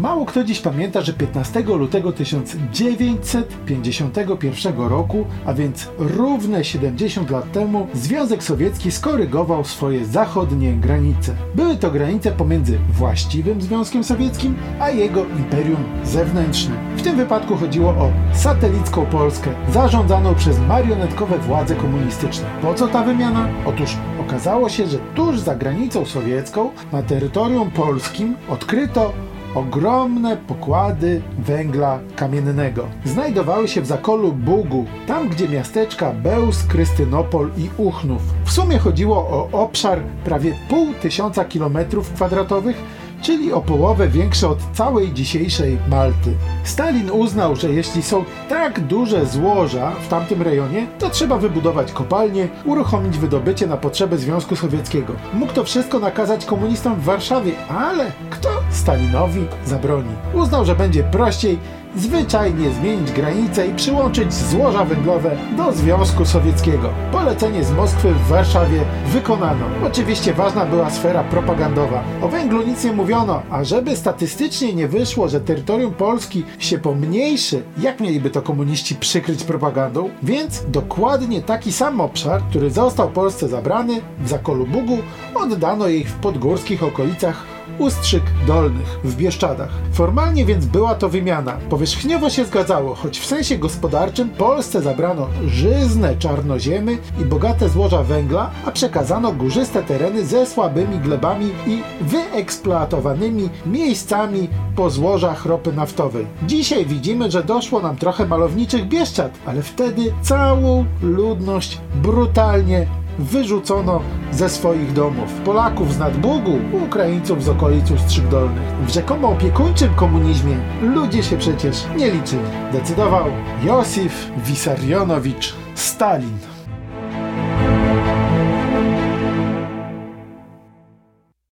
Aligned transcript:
Mało 0.00 0.26
kto 0.26 0.44
dziś 0.44 0.60
pamięta, 0.60 1.00
że 1.00 1.12
15 1.12 1.60
lutego 1.60 2.12
1951 2.12 4.78
roku, 4.78 5.24
a 5.46 5.54
więc 5.54 5.88
równe 5.98 6.64
70 6.64 7.30
lat 7.30 7.52
temu, 7.52 7.86
Związek 7.94 8.42
Sowiecki 8.42 8.90
skorygował 8.90 9.64
swoje 9.64 10.04
zachodnie 10.04 10.72
granice. 10.72 11.34
Były 11.54 11.76
to 11.76 11.90
granice 11.90 12.32
pomiędzy 12.32 12.78
właściwym 12.92 13.62
Związkiem 13.62 14.04
Sowieckim, 14.04 14.54
a 14.80 14.90
jego 14.90 15.24
imperium 15.24 15.84
zewnętrznym. 16.04 16.78
W 16.96 17.02
tym 17.02 17.16
wypadku 17.16 17.56
chodziło 17.56 17.90
o 17.90 18.10
satelicką 18.32 19.06
Polskę, 19.06 19.50
zarządzaną 19.72 20.34
przez 20.34 20.58
marionetkowe 20.68 21.38
władze 21.38 21.76
komunistyczne. 21.76 22.46
Po 22.62 22.74
co 22.74 22.88
ta 22.88 23.02
wymiana? 23.02 23.48
Otóż 23.66 23.96
okazało 24.20 24.68
się, 24.68 24.86
że 24.86 24.98
tuż 25.14 25.40
za 25.40 25.54
granicą 25.54 26.06
sowiecką, 26.06 26.70
na 26.92 27.02
terytorium 27.02 27.70
polskim, 27.70 28.36
odkryto 28.48 29.12
ogromne 29.54 30.36
pokłady 30.36 31.22
węgla 31.38 31.98
kamiennego. 32.16 32.86
Znajdowały 33.04 33.68
się 33.68 33.80
w 33.80 33.86
zakolu 33.86 34.32
Bugu, 34.32 34.84
tam 35.06 35.28
gdzie 35.28 35.48
miasteczka 35.48 36.12
Bełz, 36.12 36.62
Krystynopol 36.62 37.50
i 37.58 37.70
Uchnów. 37.76 38.22
W 38.44 38.52
sumie 38.52 38.78
chodziło 38.78 39.16
o 39.16 39.48
obszar 39.52 40.02
prawie 40.24 40.54
pół 40.68 40.94
tysiąca 40.94 41.44
kilometrów 41.44 42.12
kwadratowych, 42.12 42.76
czyli 43.22 43.52
o 43.52 43.60
połowę 43.60 44.08
większe 44.08 44.48
od 44.48 44.58
całej 44.72 45.12
dzisiejszej 45.12 45.78
Malty. 45.88 46.34
Stalin 46.64 47.10
uznał, 47.10 47.56
że 47.56 47.72
jeśli 47.72 48.02
są 48.02 48.24
tak 48.48 48.80
duże 48.80 49.26
złoża 49.26 49.90
w 49.90 50.08
tamtym 50.08 50.42
rejonie, 50.42 50.86
to 50.98 51.10
trzeba 51.10 51.38
wybudować 51.38 51.92
kopalnie, 51.92 52.48
uruchomić 52.64 53.18
wydobycie 53.18 53.66
na 53.66 53.76
potrzeby 53.76 54.18
Związku 54.18 54.56
Sowieckiego. 54.56 55.12
Mógł 55.34 55.52
to 55.52 55.64
wszystko 55.64 55.98
nakazać 55.98 56.44
komunistom 56.44 56.94
w 56.94 57.04
Warszawie, 57.04 57.52
ale 57.68 58.12
kto 58.30 58.48
Stalinowi 58.70 59.46
zabroni? 59.66 60.10
Uznał, 60.34 60.64
że 60.64 60.76
będzie 60.76 61.02
prościej 61.02 61.58
zwyczajnie 61.96 62.70
zmienić 62.70 63.12
granice 63.12 63.66
i 63.66 63.74
przyłączyć 63.74 64.34
złoża 64.34 64.84
węglowe 64.84 65.36
do 65.56 65.72
Związku 65.72 66.24
Sowieckiego. 66.24 66.90
Polecenie 67.12 67.64
z 67.64 67.72
Moskwy 67.72 68.14
w 68.14 68.28
Warszawie 68.28 68.80
wykonano. 69.06 69.66
Oczywiście 69.86 70.34
ważna 70.34 70.66
była 70.66 70.90
sfera 70.90 71.24
propagandowa. 71.24 72.02
O 72.22 72.28
węglu 72.28 72.66
nic 72.66 72.84
nie 72.84 72.92
mówiono, 72.92 73.42
a 73.50 73.64
żeby 73.64 73.96
statystycznie 73.96 74.74
nie 74.74 74.88
wyszło, 74.88 75.28
że 75.28 75.40
terytorium 75.40 75.94
Polski 75.94 76.44
się 76.58 76.78
pomniejszy, 76.78 77.62
jak 77.78 78.00
mieliby 78.00 78.30
to 78.30 78.42
komuniści 78.42 78.94
przykryć 78.94 79.44
propagandą? 79.44 80.10
Więc 80.22 80.64
dokładnie 80.68 81.42
taki 81.42 81.72
sam 81.72 82.00
obszar, 82.00 82.42
który 82.50 82.70
został 82.70 83.10
Polsce 83.10 83.48
zabrany 83.48 84.00
w 84.20 84.28
Zakolu 84.28 84.66
Bugu, 84.66 84.98
oddano 85.34 85.88
jej 85.88 86.04
w 86.04 86.14
podgórskich 86.14 86.82
okolicach 86.82 87.59
Ustrzyk 87.78 88.22
Dolnych 88.46 88.98
w 89.04 89.16
Bieszczadach. 89.16 89.68
Formalnie 89.92 90.44
więc 90.44 90.66
była 90.66 90.94
to 90.94 91.08
wymiana. 91.08 91.52
Powierzchniowo 91.70 92.30
się 92.30 92.44
zgadzało, 92.44 92.94
choć 92.94 93.18
w 93.18 93.26
sensie 93.26 93.58
gospodarczym 93.58 94.28
Polsce 94.28 94.82
zabrano 94.82 95.28
żyzne 95.46 96.16
czarnoziemy 96.16 96.98
i 97.20 97.24
bogate 97.24 97.68
złoża 97.68 98.02
węgla, 98.02 98.50
a 98.66 98.70
przekazano 98.70 99.32
górzyste 99.32 99.82
tereny 99.82 100.24
ze 100.24 100.46
słabymi 100.46 100.98
glebami 100.98 101.50
i 101.66 101.82
wyeksploatowanymi 102.00 103.48
miejscami 103.66 104.48
po 104.76 104.90
złożach 104.90 105.46
ropy 105.46 105.72
naftowej. 105.72 106.26
Dzisiaj 106.46 106.86
widzimy, 106.86 107.30
że 107.30 107.44
doszło 107.44 107.80
nam 107.80 107.96
trochę 107.96 108.26
malowniczych 108.26 108.88
Bieszczad, 108.88 109.38
ale 109.46 109.62
wtedy 109.62 110.12
całą 110.22 110.84
ludność 111.02 111.78
brutalnie 111.94 112.86
wyrzucono 113.18 114.00
ze 114.32 114.48
swoich 114.48 114.92
domów. 114.92 115.32
Polaków 115.44 115.94
z 115.94 115.98
nadbugu, 115.98 116.58
Ukraińców 116.86 117.44
z 117.44 117.48
okolic 117.48 117.90
Ustrzyk 117.90 118.28
Dolnych. 118.28 118.86
W 118.86 118.90
rzekomo 118.90 119.28
opiekuńczym 119.28 119.94
komunizmie 119.94 120.56
ludzie 120.82 121.22
się 121.22 121.36
przecież 121.36 121.76
nie 121.96 122.10
liczyli. 122.10 122.42
Decydował 122.72 123.26
Józef 123.62 124.30
Wissarionowicz 124.36 125.54
Stalin. 125.74 126.38